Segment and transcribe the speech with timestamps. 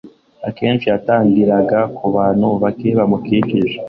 [0.47, 3.77] Akenshi yatangiriraga ku bantu bake bamukikije,